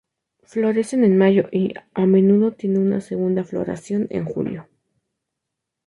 [0.41, 4.67] Florece en mayo y, a menudo tiene una segunda floración en julio.